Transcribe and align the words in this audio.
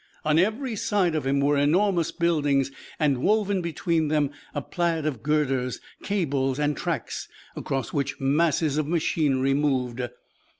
On 0.25 0.39
every 0.39 0.75
side 0.75 1.13
of 1.13 1.27
him 1.27 1.41
were 1.41 1.55
enormous 1.55 2.11
buildings 2.11 2.71
and 2.97 3.19
woven 3.19 3.61
between 3.61 4.07
them 4.07 4.31
a 4.55 4.59
plaid 4.59 5.05
of 5.05 5.21
girders, 5.21 5.79
cables, 6.01 6.57
and 6.57 6.75
tracks 6.75 7.27
across 7.55 7.93
which 7.93 8.19
masses 8.19 8.79
of 8.79 8.87
machinery 8.87 9.53
moved. 9.53 10.01